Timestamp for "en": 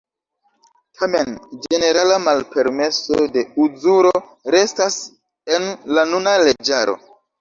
5.59-5.69